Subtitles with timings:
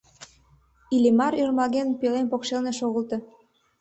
[0.95, 3.17] Иллимар ӧрмалген пӧлем покшелне шогылто.